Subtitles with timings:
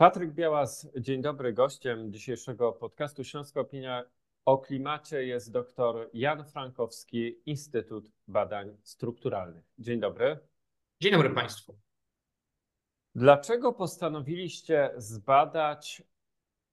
[0.00, 1.52] Patryk Białas, dzień dobry.
[1.52, 4.04] Gościem dzisiejszego podcastu Śląska Opinia
[4.44, 9.64] o klimacie jest dr Jan Frankowski, Instytut Badań Strukturalnych.
[9.78, 10.38] Dzień dobry.
[11.00, 11.78] Dzień dobry Państwu.
[13.14, 16.02] Dlaczego postanowiliście zbadać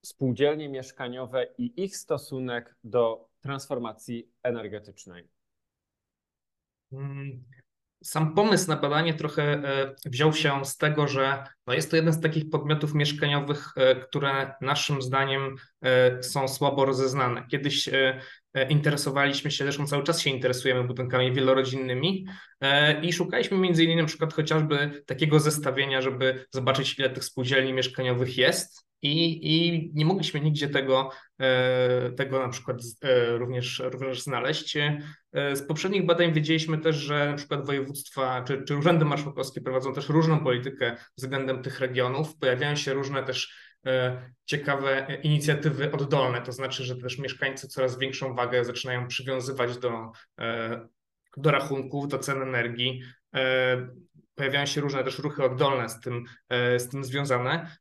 [0.05, 5.27] spółdzielnie mieszkaniowe i ich stosunek do transformacji energetycznej?
[8.03, 12.13] Sam pomysł na badanie trochę e, wziął się z tego, że no jest to jeden
[12.13, 17.45] z takich podmiotów mieszkaniowych, e, które naszym zdaniem e, są słabo rozeznane.
[17.51, 17.89] Kiedyś
[18.69, 22.25] interesowaliśmy się, zresztą cały czas się interesujemy budynkami wielorodzinnymi
[23.01, 28.37] i szukaliśmy między innymi na przykład chociażby takiego zestawienia, żeby zobaczyć ile tych spółdzielni mieszkaniowych
[28.37, 34.77] jest i, I nie mogliśmy nigdzie tego, e, tego na przykład e, również, również znaleźć.
[34.77, 35.01] E,
[35.55, 40.09] z poprzednich badań wiedzieliśmy też, że na przykład województwa czy, czy urzędy marszałkowskie prowadzą też
[40.09, 42.37] różną politykę względem tych regionów.
[42.37, 43.67] Pojawiają się różne też
[44.45, 50.11] ciekawe inicjatywy oddolne, to znaczy, że też mieszkańcy coraz większą wagę zaczynają przywiązywać do,
[51.37, 53.01] do rachunków, do cen energii.
[54.35, 56.25] Pojawiają się różne też ruchy oddolne z tym,
[56.77, 57.77] z tym związane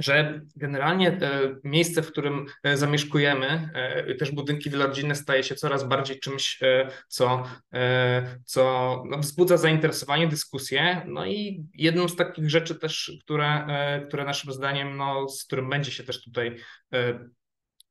[0.00, 5.88] że generalnie e, miejsce, w którym e, zamieszkujemy, e, też budynki wielorodzinne staje się coraz
[5.88, 6.60] bardziej czymś,
[7.08, 7.44] co,
[8.44, 11.02] co no, wzbudza zainteresowanie, dyskusję.
[11.06, 13.66] No i jedną z takich rzeczy też, które,
[14.08, 16.56] które naszym zdaniem, no, z którym będzie się też tutaj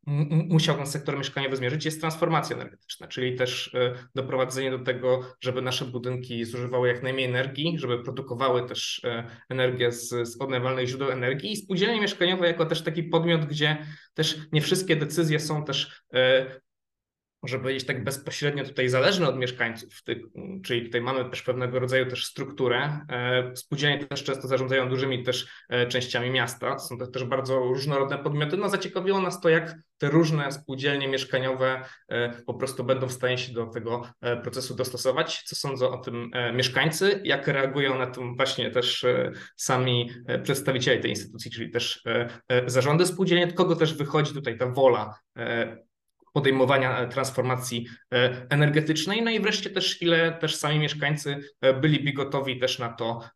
[0.06, 5.62] musiał ten sektor mieszkaniowy zmierzyć, jest transformacja energetyczna, czyli też e, doprowadzenie do tego, żeby
[5.62, 11.10] nasze budynki zużywały jak najmniej energii, żeby produkowały też e, energię z, z odnawialnych źródeł
[11.10, 13.78] energii i spółdzielnie mieszkaniowe jako też taki podmiot, gdzie
[14.14, 16.46] też nie wszystkie decyzje są też e,
[17.46, 19.90] może powiedzieć tak bezpośrednio tutaj zależne od mieszkańców,
[20.64, 23.00] czyli tutaj mamy też pewnego rodzaju też strukturę.
[23.10, 28.18] E, spółdzielnie też często zarządzają dużymi też e, częściami miasta, są to też bardzo różnorodne
[28.18, 28.58] podmioty.
[28.58, 33.38] No zaciekawiło nas to, jak te różne spółdzielnie mieszkaniowe e, po prostu będą w stanie
[33.38, 34.02] się do tego
[34.44, 35.44] procesu dostosować.
[35.46, 39.06] Co sądzą o tym mieszkańcy, jak reagują na tym właśnie też
[39.56, 40.10] sami
[40.44, 42.04] przedstawiciele tej instytucji, czyli też
[42.66, 45.20] zarządy spółdzielni, od kogo też wychodzi tutaj ta wola
[46.36, 49.22] podejmowania e, transformacji e, energetycznej.
[49.22, 53.30] No i wreszcie też ile też sami mieszkańcy e, byliby gotowi też na to,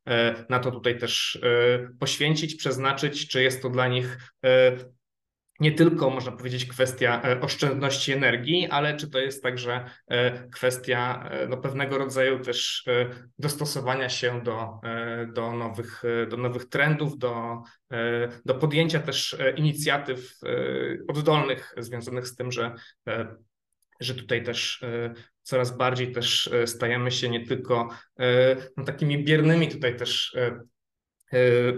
[0.49, 1.39] na to tutaj też
[1.99, 4.17] poświęcić, przeznaczyć, czy jest to dla nich
[5.59, 11.29] nie tylko, można powiedzieć, kwestia e, oszczędności energii, ale czy to jest także e, kwestia
[11.31, 12.85] e, no, pewnego rodzaju też
[13.39, 14.79] dostosowania się do,
[15.33, 17.61] do, nowych, do nowych trendów, do,
[18.45, 20.39] do podjęcia też inicjatyw
[21.07, 22.75] oddolnych związanych z tym, że,
[23.99, 24.83] że tutaj też
[25.41, 27.89] coraz bardziej też stajemy się nie tylko
[28.77, 30.37] no, takimi biernymi tutaj też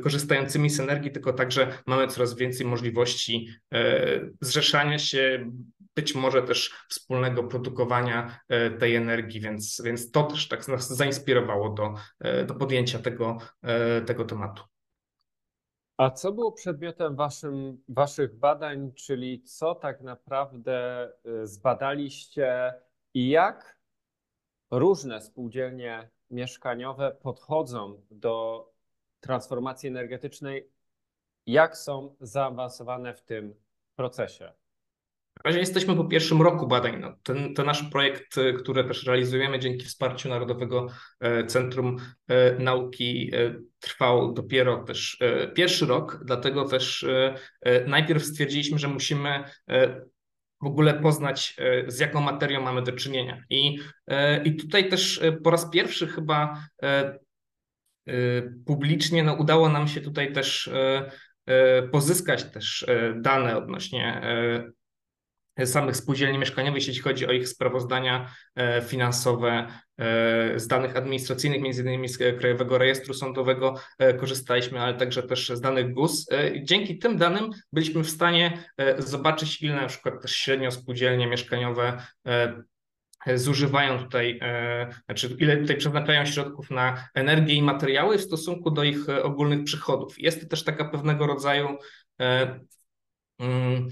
[0.04, 5.52] korzystającymi z energii, tylko także mamy coraz więcej możliwości e, zrzeszania się,
[5.96, 11.70] być może też wspólnego produkowania e, tej energii, więc, więc to też tak nas zainspirowało
[11.70, 11.94] do,
[12.46, 13.38] do podjęcia tego,
[14.06, 14.64] tego tematu.
[15.98, 21.10] A co było przedmiotem waszym, waszych badań, czyli co tak naprawdę
[21.44, 22.74] zbadaliście
[23.14, 23.80] i jak
[24.72, 28.66] różne spółdzielnie mieszkaniowe podchodzą do
[29.22, 30.70] transformacji energetycznej,
[31.46, 33.56] jak są zaawansowane w tym
[33.96, 34.54] procesie?
[35.36, 37.00] Na razie jesteśmy po pierwszym roku badań.
[37.00, 40.88] No, ten, ten nasz projekt, y, który też realizujemy dzięki wsparciu Narodowego
[41.20, 45.20] e, Centrum e, Nauki, e, trwał dopiero też
[45.56, 47.06] pierwszy rok, dlatego też
[47.88, 49.44] najpierw stwierdziliśmy, że musimy
[50.62, 51.56] w ogóle poznać,
[51.88, 53.44] z jaką materią mamy do czynienia.
[53.50, 53.80] I,
[54.46, 56.58] i tutaj też po raz pierwszy chyba
[58.66, 60.74] publicznie, no udało nam się tutaj też y,
[61.50, 62.86] y, pozyskać też
[63.16, 64.22] dane odnośnie
[65.66, 68.32] samych spółdzielni mieszkaniowych, jeśli chodzi o ich sprawozdania
[68.88, 69.68] finansowe
[70.56, 73.76] z danych administracyjnych, między innymi z Krajowego Rejestru Sądowego
[74.20, 76.28] korzystaliśmy, ale także też z danych GUS.
[76.64, 78.64] Dzięki tym danym byliśmy w stanie
[78.98, 82.04] zobaczyć, ile na przykład też średnio spółdzielnie mieszkaniowe
[83.36, 88.84] zużywają tutaj, e, znaczy ile tutaj przeznaczają środków na energię i materiały w stosunku do
[88.84, 90.20] ich e, ogólnych przychodów.
[90.20, 91.78] Jest to też taka pewnego rodzaju
[92.22, 92.60] e,
[93.40, 93.90] mm,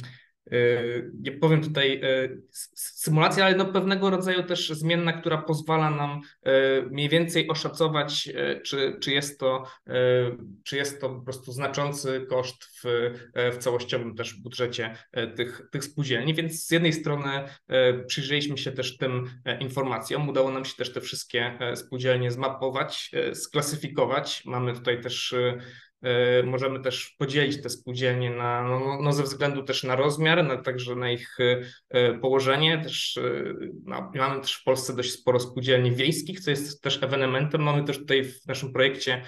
[1.13, 2.41] nie powiem tutaj yy,
[2.75, 6.51] symulacja, ale no pewnego rodzaju też zmienna, która pozwala nam yy,
[6.91, 8.29] mniej więcej oszacować,
[8.65, 9.63] czy, czy, jest, to,
[10.63, 13.13] czy jest to po prostu znaczący koszt w,
[13.53, 14.95] w całościowym też budżecie
[15.35, 16.33] tych, tych spółdzielni.
[16.33, 17.29] Więc z jednej strony
[18.07, 19.29] przyjrzeliśmy się też tym
[19.59, 24.45] informacjom, udało nam się też te wszystkie spółdzielnie zmapować, sklasyfikować.
[24.45, 25.35] Mamy tutaj też
[26.43, 30.57] możemy też podzielić te spółdzielnie na, no, no, no ze względu też na rozmiar, na,
[30.57, 31.37] także na ich
[32.21, 32.81] położenie.
[32.83, 33.19] Też,
[33.83, 37.63] no, mamy też w Polsce dość sporo spółdzielni wiejskich, co jest też ewenementem.
[37.63, 39.23] Mamy też tutaj w naszym projekcie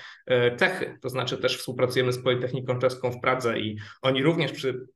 [0.58, 4.88] Techy, to znaczy też współpracujemy z Politechniką Czeską w Pradze i oni również przy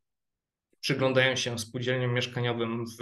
[0.86, 3.02] przyglądają się spółdzielniom mieszkaniowym w,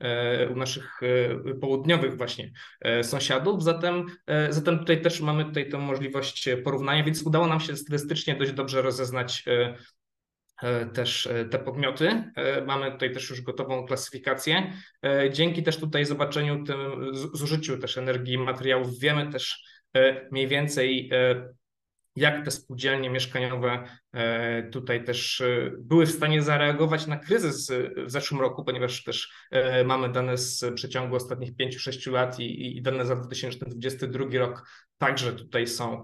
[0.00, 3.62] e, u naszych e, południowych właśnie e, sąsiadów.
[3.62, 4.06] Zatem,
[4.50, 8.82] zatem tutaj też mamy tutaj tę możliwość porównania, więc udało nam się statystycznie dość dobrze
[8.82, 9.44] rozeznać
[10.94, 12.32] też te podmioty.
[12.66, 14.72] Mamy tutaj też już gotową klasyfikację.
[15.32, 19.64] Dzięki też tutaj zobaczeniu, tym zużyciu też energii materiałów wiemy też
[20.30, 21.10] mniej więcej
[22.16, 27.72] jak te spółdzielnie mieszkaniowe e, tutaj też e, były w stanie zareagować na kryzys
[28.06, 32.82] w zeszłym roku, ponieważ też e, mamy dane z przeciągu ostatnich 5-6 lat i, i
[32.82, 34.68] dane za 2022 rok
[34.98, 36.02] także tutaj są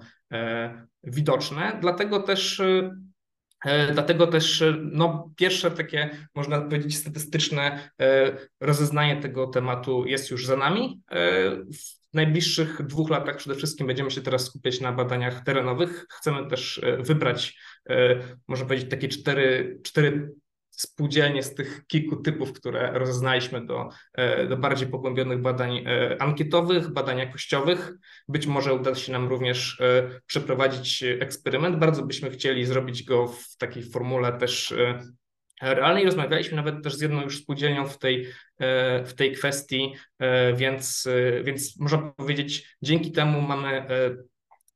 [1.04, 1.78] widoczne.
[1.80, 2.62] Dlatego też
[3.92, 7.90] Dlatego też no, pierwsze takie, można powiedzieć, statystyczne
[8.60, 11.00] rozeznanie tego tematu jest już za nami.
[11.72, 16.06] W najbliższych dwóch latach przede wszystkim będziemy się teraz skupiać na badaniach terenowych.
[16.10, 17.58] Chcemy też e, wybrać,
[17.90, 18.18] e,
[18.48, 20.32] można powiedzieć, takie cztery, cztery
[20.82, 25.84] spółdzielnie z tych kilku typów, które rozeznaliśmy do, e, do bardziej pogłębionych badań
[26.18, 27.92] ankietowych, badań jakościowych.
[28.28, 29.82] Być może uda się nam również
[30.26, 31.76] przeprowadzić eksperyment.
[31.76, 34.74] Bardzo byśmy chcieli zrobić go w takiej formule też
[35.62, 36.04] realnej.
[36.04, 38.28] Rozmawialiśmy nawet też z jedną już spółdzielnią w tej,
[38.58, 43.86] e, w tej kwestii, e, więc, e, więc można powiedzieć, dzięki temu mamy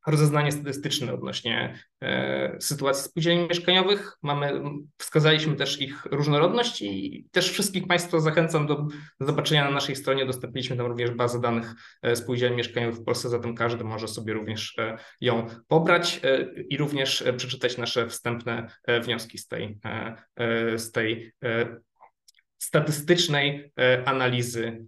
[0.06, 4.12] rozeznanie statystyczne odnośnie e, sytuacji spółdzielni mieszkaniowych.
[4.22, 4.60] Mamy,
[4.98, 8.86] wskazaliśmy też ich różnorodność i też wszystkich Państwa zachęcam do,
[9.20, 10.24] zobaczenia na naszej stronie.
[10.24, 14.78] Udostępniliśmy tam również bazę danych e, spółdzielni mieszkaniowych w Polsce, zatem każdy może sobie również
[14.78, 18.66] e, ją pobrać e, i również przeczytać nasze wstępne
[19.02, 19.78] wnioski z tej,
[20.76, 21.32] z tej
[22.58, 23.72] statystycznej
[24.04, 24.86] analizy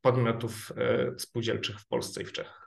[0.00, 0.72] podmiotów
[1.18, 2.63] spółdzielczych w Polsce i w Czechach.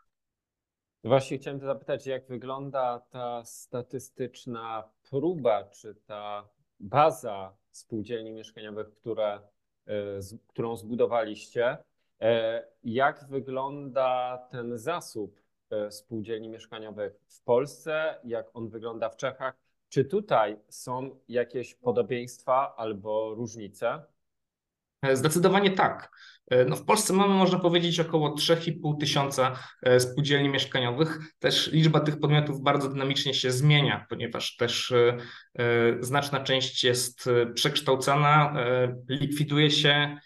[1.04, 6.50] Właśnie chciałem zapytać, jak wygląda ta statystyczna próba, czy ta
[6.80, 9.42] baza spółdzielni mieszkaniowych, które,
[9.86, 11.78] e, z, którą zbudowaliście.
[12.22, 19.58] E, jak wygląda ten zasób e, spółdzielni mieszkaniowych w Polsce, jak on wygląda w Czechach?
[19.90, 24.04] Czy tutaj są jakieś podobieństwa albo różnice?
[25.14, 26.10] Zdecydowanie tak.
[26.52, 31.20] E, no w Polsce mamy, można powiedzieć, około 3,5 tysiąca e, spółdzielni mieszkaniowych.
[31.40, 35.18] Też liczba tych podmiotów bardzo dynamicznie się zmienia, ponieważ też e,
[36.00, 38.54] znaczna część jest przekształcana,
[39.10, 40.18] likwiduje się,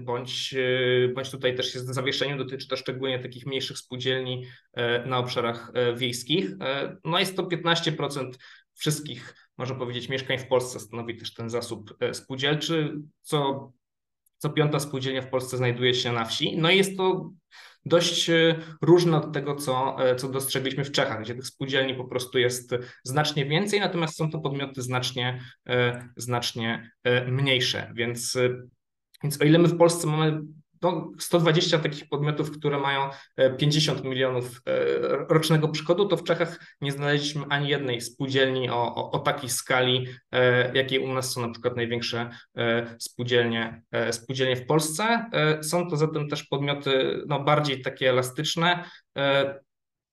[0.00, 0.54] bądź,
[1.14, 2.38] bądź tutaj też jest w zawieszeniu.
[2.38, 4.46] Dotyczy to szczególnie takich mniejszych spółdzielni
[5.06, 6.50] na obszarach wiejskich.
[7.04, 8.30] No jest to 15%
[8.74, 13.72] wszystkich, można powiedzieć, mieszkań w Polsce stanowi też ten zasób spółdzielczy, co
[14.38, 16.58] co piąta spółdzielnia w Polsce znajduje się na wsi.
[16.58, 17.30] No i jest to
[17.86, 22.04] dość e, różne od tego, co, e, co dostrzegliśmy w Czechach, gdzie tych spółdzielni po
[22.04, 22.74] prostu jest
[23.04, 26.90] znacznie więcej, natomiast są to podmioty znacznie, e, znacznie
[27.28, 27.92] mniejsze.
[27.94, 28.38] Więc,
[29.22, 30.40] więc o ile my w Polsce mamy
[30.86, 33.10] no, 120 takich podmiotów, które mają
[33.58, 34.72] 50 e, milionów e,
[35.28, 40.06] rocznego przychodu, to w Czechach nie znaleźliśmy ani jednej spółdzielni o, o, o takiej skali,
[40.32, 42.30] e, jakiej u nas są na przykład największe
[42.98, 45.30] spółdzielnie, spółdzielnie w Polsce.
[45.62, 48.84] Są to zatem też podmioty no, bardziej takie elastyczne,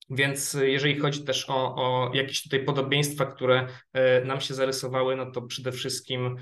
[0.09, 3.67] więc jeżeli chodzi też o, o, jakieś tutaj podobieństwa, które
[4.25, 6.35] nam się zarysowały, no to przede wszystkim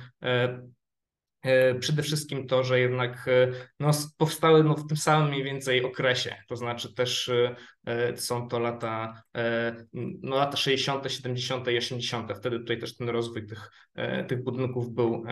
[1.80, 3.48] przede wszystkim to, że jednak e,
[3.80, 7.56] no, powstały no, w tym samym mniej więcej okresie, to znaczy też e,
[7.86, 9.76] E, są to lata, e,
[10.24, 11.68] no lata 60., 70.
[11.68, 12.32] i 80.
[12.38, 15.24] Wtedy tutaj też ten rozwój tych, e, tych budynków był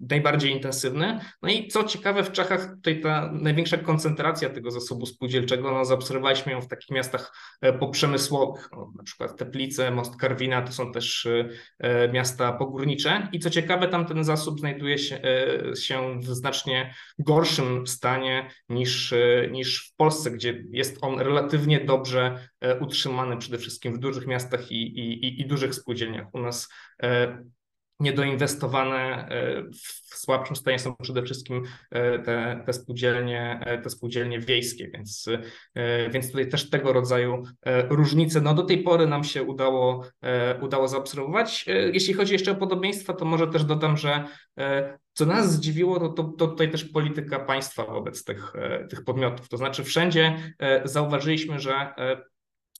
[0.00, 1.20] najbardziej intensywny.
[1.42, 6.52] No i co ciekawe, w Czechach tutaj ta największa koncentracja tego zasobu spółdzielczego, no zaobserwowaliśmy
[6.52, 7.32] ją w takich miastach
[7.80, 11.28] poprzemysłowych, no, na przykład Teplice, Most Karwina, to są też
[12.12, 15.20] miasta pogórnicze i co ciekawe, tam ten zasób znajduje się,
[15.76, 19.14] się w znacznie gorszym stanie niż,
[19.50, 24.72] niż w Polsce, gdzie jest on relatywnie dobrze e, utrzymany przede wszystkim w dużych miastach
[24.72, 26.34] i, i, i dużych spółdzielniach.
[26.34, 26.68] U nas
[27.02, 27.38] e,
[28.00, 29.62] niedoinwestowane e,
[30.10, 31.62] w słabszym stanie są przede wszystkim
[32.24, 35.26] te, te, spółdzielnie, te spółdzielnie wiejskie, więc,
[36.10, 37.42] więc tutaj też tego rodzaju
[37.90, 40.04] różnice no do tej pory nam się udało,
[40.60, 41.66] udało zaobserwować.
[41.92, 44.24] Jeśli chodzi jeszcze o podobieństwa, to może też dodam, że
[45.12, 48.52] co nas zdziwiło, to, to, to tutaj też polityka państwa wobec tych,
[48.90, 49.48] tych podmiotów.
[49.48, 51.94] To znaczy wszędzie zauważyliśmy, że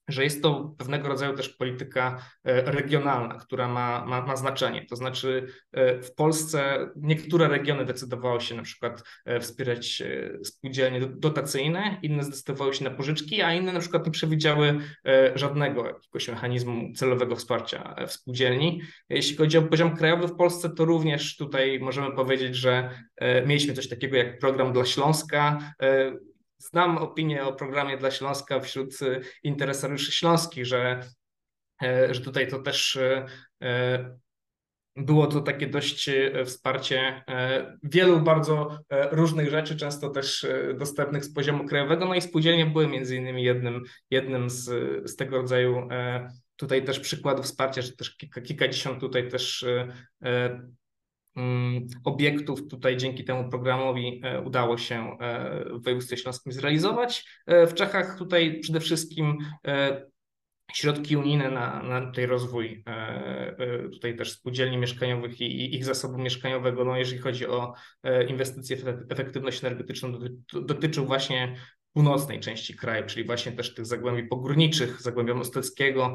[0.09, 4.87] że jest to pewnego rodzaju też polityka e, regionalna, która ma, ma, ma znaczenie.
[4.87, 10.03] To znaczy e, w Polsce niektóre regiony decydowały się na przykład e, wspierać
[10.45, 14.79] spółdzielnie dotacyjne, inne zdecydowały się na pożyczki, a inne na przykład nie przewidziały
[15.35, 18.81] żadnego jakiegoś mechanizmu celowego wsparcia w spółdzielni.
[19.09, 22.91] Jeśli chodzi o poziom krajowy w Polsce, to również tutaj możemy powiedzieć, że
[23.47, 25.75] mieliśmy coś takiego jak program dla Śląska,
[26.59, 31.01] znam opinię o programie dla Śląska wśród y, interesariuszy śląskich, że,
[31.83, 33.27] e, że tutaj to też e,
[33.63, 34.19] e,
[34.97, 36.11] było to takie dość
[36.45, 37.25] wsparcie
[37.83, 38.79] wielu bardzo
[39.11, 40.47] różnych rzeczy, często też
[40.79, 44.65] dostępnych z poziomu krajowego, no i spółdzielnie były między innymi jednym, jednym z,
[45.11, 45.89] z tego rodzaju
[46.57, 49.65] tutaj też przykładów wsparcia, że też kilka, kilkadziesiąt tutaj też
[52.05, 57.25] obiektów tutaj dzięki temu programowi e, udało się e, w województwie śląskim zrealizować.
[57.47, 59.39] E, w Czechach tutaj przede wszystkim
[60.73, 62.85] środki unijne na, na tutaj rozwój
[63.93, 67.73] tutaj też spółdzielni mieszkaniowych i, i, ich zasobu mieszkaniowego, no jeżeli chodzi o
[68.29, 70.19] inwestycje w efektywność energetyczną,
[70.53, 71.57] dotyczył właśnie
[71.93, 76.15] północnej części kraju, czyli właśnie też tych zagłębi pogórniczych, Zagłębia Mosteckiego,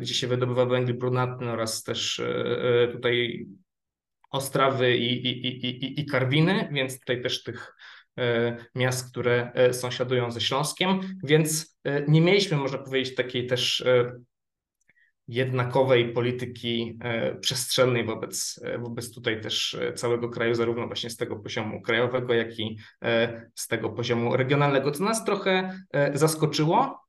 [0.00, 2.22] gdzie się wydobywa węgiel brunatny oraz też
[2.92, 3.46] tutaj
[4.32, 7.74] Ostrawy i, i, i, i Karwiny, więc tutaj też tych
[8.18, 13.84] e, miast, które e, sąsiadują ze Śląskiem, więc e, nie mieliśmy, można powiedzieć, takiej też
[15.28, 16.98] jednakowej polityki
[17.40, 22.78] przestrzennej wobec, wobec tutaj też całego kraju, zarówno właśnie z tego poziomu krajowego, jak i
[23.54, 25.78] z tego poziomu regionalnego, co nas trochę
[26.14, 27.00] zaskoczyło,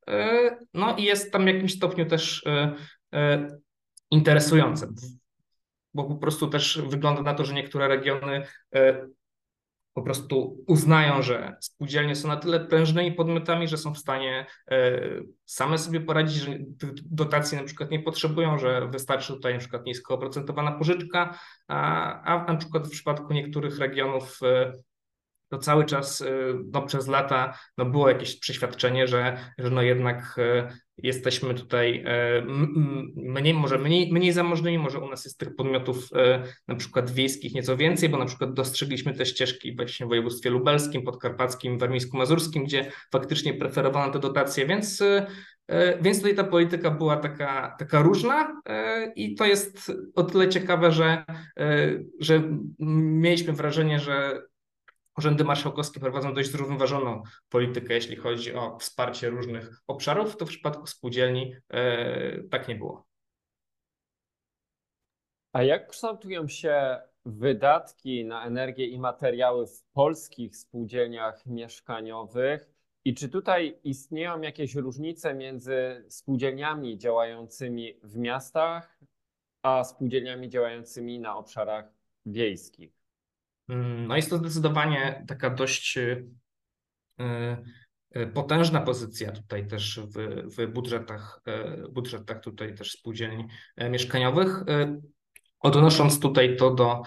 [0.74, 2.44] no i jest tam w jakimś stopniu też
[4.12, 4.88] interesujące
[5.94, 8.46] bo po prostu też wygląda na to, że niektóre regiony
[8.76, 9.08] e,
[9.94, 15.02] po prostu uznają, że spółdzielnie są na tyle prężnymi podmiotami, że są w stanie e,
[15.46, 16.58] same sobie poradzić, że
[17.06, 22.52] dotacji na przykład nie potrzebują, że wystarczy tutaj na przykład nisko oprocentowana pożyczka, a, a
[22.54, 24.74] na przykład w przypadku niektórych regionów e,
[25.54, 26.24] to cały czas
[26.74, 30.36] no, przez lata no, było jakieś przeświadczenie, że, że no jednak
[30.98, 32.42] jesteśmy tutaj e,
[33.16, 36.10] mniej, może mniej, mniej zamożnymi, może u nas jest tych podmiotów
[36.68, 41.04] na przykład wiejskich nieco więcej, bo na przykład dostrzegliśmy te ścieżki właśnie w województwie lubelskim,
[41.04, 45.04] podkarpackim, warmińsko-mazurskim, gdzie faktycznie preferowano te dotacje, więc
[46.02, 48.62] więc tutaj ta polityka była taka, taka różna
[49.16, 51.26] i to jest o tyle ciekawe, że,
[52.20, 52.44] że
[52.80, 54.42] mieliśmy wrażenie, że
[55.18, 60.88] Urzędy marszałkowskie prowadzą dość zrównoważoną politykę, jeśli chodzi o wsparcie różnych obszarów, to w przypadku
[60.88, 63.06] spółdzielni e, tak nie było.
[65.54, 72.70] A jak kształtują się wydatki na energię i materiały w polskich spółdzielniach mieszkaniowych?
[73.06, 79.00] I czy tutaj istnieją jakieś różnice między spółdzielniami działającymi w miastach,
[79.62, 81.86] a spółdzielniami działającymi na obszarach
[82.26, 83.03] wiejskich?
[83.70, 86.28] Mm, no jest to zdecydowanie taka dość y,
[88.16, 91.42] y, potężna pozycja tutaj też w, w budżetach,
[91.86, 93.48] y, budżetach tutaj też spółdzielni
[93.90, 94.64] mieszkaniowych.
[95.60, 97.02] Odnosząc tutaj to do,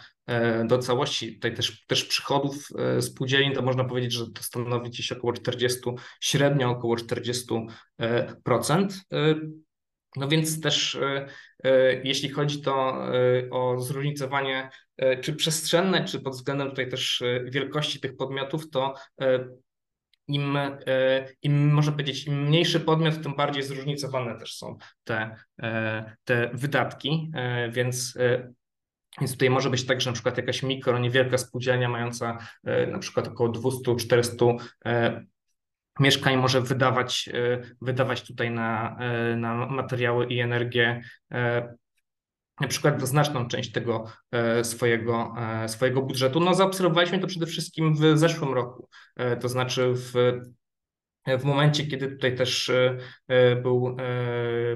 [0.67, 2.69] do całości tutaj też, też przychodów
[3.01, 5.81] spółdzielni, to można powiedzieć, że to stanowi dziś około 40,
[6.21, 8.89] średnio około 40%.
[10.17, 10.99] No więc też
[12.05, 12.99] jeśli chodzi to
[13.51, 18.95] o zróżnicowanie E, czy przestrzenne, czy pod względem tutaj też e, wielkości tych podmiotów, to
[19.21, 19.49] e,
[20.29, 20.59] im,
[21.43, 25.37] im można powiedzieć, im mniejszy podmiot, tym bardziej zróżnicowane też są te,
[26.25, 27.31] te wydatki,
[27.71, 28.19] więc
[29.21, 32.39] więc tutaj może być tak, że na przykład jakaś mikro, niewielka spółdzielnia mająca
[32.89, 34.57] na przykład około 200-400
[36.00, 37.31] mieszkań może wydawać,
[37.81, 38.97] wydawać tutaj na,
[39.37, 41.03] na materiały i energię
[42.61, 46.41] na przykład znaczną część tego e, swojego, e, swojego budżetu.
[46.41, 50.12] No, zaobserwowaliśmy to przede wszystkim w zeszłym roku, e, to znaczy w,
[51.38, 52.73] w momencie, kiedy tutaj też
[53.62, 53.97] był,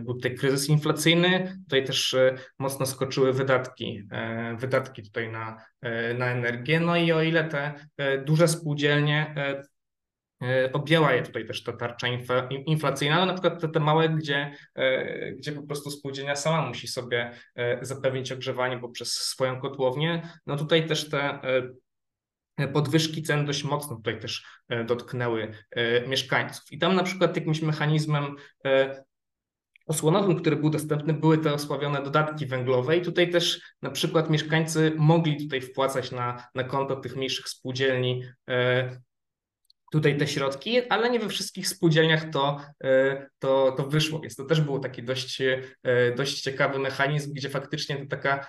[0.01, 2.17] był tutaj kryzys inflacyjny, tutaj też
[2.59, 4.03] mocno skoczyły wydatki,
[4.59, 5.65] wydatki tutaj na,
[6.19, 6.81] na energię.
[6.81, 7.75] No i o ile te
[8.25, 9.63] duże spółdzielnie E,
[10.73, 12.07] objęła je tutaj też ta tarcza
[12.67, 16.89] inflacyjna, ale na przykład te, te małe, gdzie, e, gdzie po prostu spółdzielnia sama musi
[16.89, 21.41] sobie e, zapewnić ogrzewanie poprzez swoją kotłownię, no tutaj też te
[22.73, 24.47] podwyżki cen dość mocno tutaj też
[24.87, 25.53] dotknęły
[26.07, 26.73] mieszkańców.
[26.73, 28.37] I tam na przykład jakimś mechanizmem
[29.87, 34.93] osłonowym, który był dostępny, były te osławione dodatki węglowe i tutaj też na przykład mieszkańcy
[34.97, 38.25] mogli tutaj wpłacać na, na konto tych mniejszych spółdzielni
[39.91, 42.61] tutaj te środki, ale nie we wszystkich spółdzielniach to,
[43.39, 45.43] to, to wyszło, więc to też był taki dość,
[46.17, 48.47] dość ciekawy mechanizm, gdzie faktycznie to taka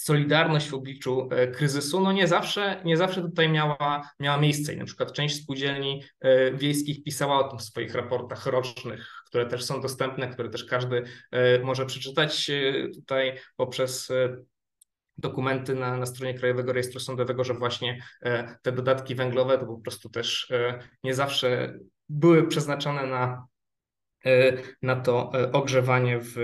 [0.00, 4.74] solidarność w obliczu e, kryzysu, no nie zawsze, nie zawsze tutaj miała, miała miejsce.
[4.74, 9.46] I na przykład część spółdzielni e, wiejskich pisała o tym w swoich raportach rocznych, które
[9.46, 12.50] też są dostępne, które też każdy e, może przeczytać
[12.94, 14.08] tutaj poprzez
[15.18, 18.02] dokumenty na, na stronie Krajowego Rejestru Sądowego, że właśnie
[18.62, 20.52] te dodatki węglowe to po prostu też
[21.04, 23.46] nie zawsze były przeznaczone na,
[24.82, 26.36] na to ogrzewanie w,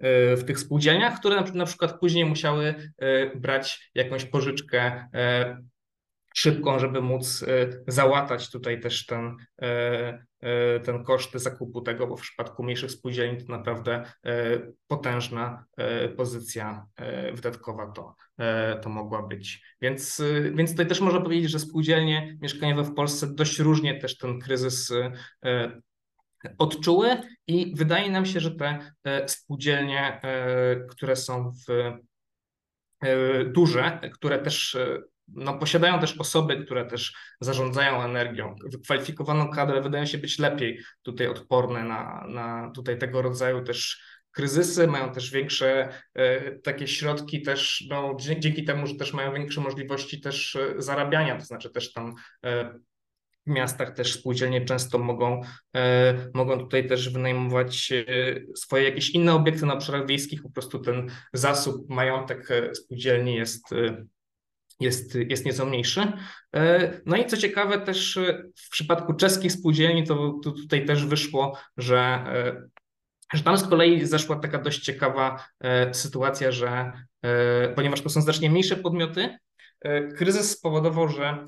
[0.00, 5.56] E, w tych spółdzielniach, które na przykład później musiały e, brać jakąś pożyczkę e,
[6.34, 7.44] szybką, żeby móc
[7.86, 9.36] załatać tutaj też ten,
[10.84, 14.04] ten koszt zakupu tego, bo w przypadku mniejszych spółdzielni to naprawdę
[14.86, 15.64] potężna
[16.16, 16.86] pozycja
[17.32, 18.14] wydatkowa to,
[18.82, 19.62] to mogła być.
[19.80, 20.22] Więc,
[20.54, 24.92] więc tutaj też można powiedzieć, że spółdzielnie mieszkaniowe w Polsce dość różnie też ten kryzys
[26.58, 31.70] odczuły i wydaje nam się, że te e, spółdzielnie, e, które są w
[33.00, 34.78] e, duże, które też
[35.34, 41.26] no, posiadają też osoby, które też zarządzają energią, wykwalifikowaną kadrę, wydają się być lepiej tutaj
[41.26, 45.88] odporne na, na tutaj tego rodzaju też kryzysy, mają też większe
[46.62, 51.70] takie środki też, no, dzięki temu, że też mają większe możliwości też zarabiania, to znaczy
[51.70, 52.14] też tam
[53.46, 55.40] w miastach też spółdzielnie często mogą,
[55.76, 58.04] e, mogą tutaj też wynajmować e,
[58.56, 63.64] swoje jakieś inne obiekty na obszarach wiejskich, po prostu ten zasób, majątek e, spółdzielni jest
[64.80, 66.12] jest, jest nieco mniejszy.
[67.06, 68.18] No i co ciekawe, też
[68.54, 72.24] w przypadku czeskich spółdzielni, to, to tutaj też wyszło, że,
[73.32, 75.44] że tam z kolei zaszła taka dość ciekawa
[75.92, 76.92] sytuacja, że
[77.74, 79.38] ponieważ to są znacznie mniejsze podmioty,
[80.16, 81.44] kryzys spowodował, że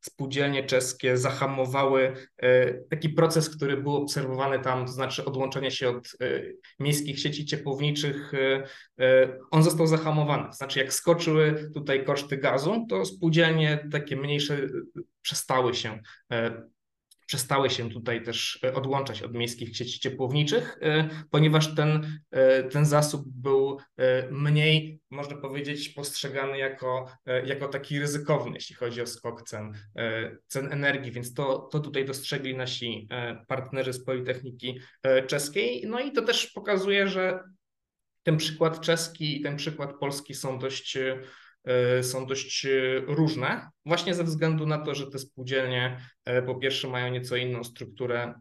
[0.00, 6.08] spółdzielnie czeskie zahamowały e, taki proces, który był obserwowany tam, to znaczy odłączenie się od
[6.20, 6.42] e,
[6.80, 8.32] miejskich sieci ciepłowniczych,
[8.98, 10.46] e, on został zahamowany.
[10.46, 14.58] To znaczy, jak skoczyły tutaj koszty gazu, to spółdzielnie takie mniejsze
[15.22, 16.00] przestały się
[17.26, 22.84] przestały się tutaj też e, odłączać od miejskich sieci ciepłowniczych, e, ponieważ ten, e, ten
[22.84, 23.78] zasób był
[24.30, 27.06] mniej, można powiedzieć, postrzegany jako,
[27.44, 29.72] jako taki ryzykowny, jeśli chodzi o skok cen,
[30.46, 33.08] cen energii, więc to, to tutaj dostrzegli nasi
[33.48, 34.80] partnerzy z Politechniki
[35.26, 35.84] Czeskiej.
[35.86, 37.42] No i to też pokazuje, że
[38.22, 40.98] ten przykład czeski i ten przykład polski są dość
[42.02, 46.88] są dość e, różne, właśnie ze względu na to, że te spółdzielnie e, po pierwsze
[46.88, 48.34] mają nieco inną strukturę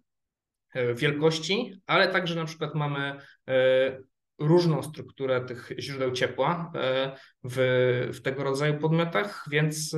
[0.96, 3.16] wielkości, ale także na przykład mamy
[4.40, 6.72] różną strukturę tych źródeł ciepła
[7.44, 7.58] w,
[8.14, 9.96] w tego rodzaju podmiotach, więc,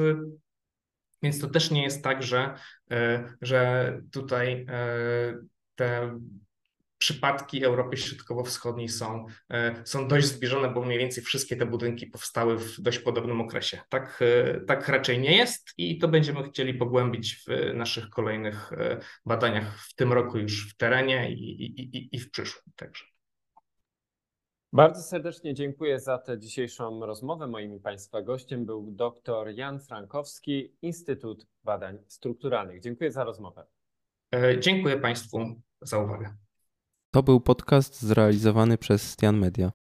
[1.24, 2.54] więc to też nie jest tak, że,
[3.42, 4.66] że tutaj
[5.76, 6.20] te
[6.98, 12.58] przypadki Europy Środkowo-Wschodniej są, e, są dość zbliżone, bo mniej więcej wszystkie te budynki powstały
[12.58, 13.80] w dość podobnym okresie.
[13.90, 19.00] Tak, e, tak raczej nie jest i to będziemy chcieli pogłębić w naszych kolejnych e,
[19.26, 23.06] badaniach w tym roku już w terenie i, i, i w przyszłym także.
[24.74, 27.48] Bardzo serdecznie dziękuję za tę dzisiejszą rozmowę.
[27.48, 32.82] Moim Państwa gościem był dr Jan Frankowski, Instytut Badań Strukturalnych.
[32.82, 33.66] Dziękuję za rozmowę.
[34.60, 35.40] Dziękuję Państwu
[35.82, 36.47] za uwagę.
[37.12, 39.72] To był podcast zrealizowany przez Stian Media.